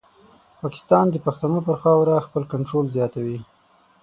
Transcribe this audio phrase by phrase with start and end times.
[0.61, 3.39] پاکستان د پښتنو پر خاوره خپل کنټرول زیاتوي.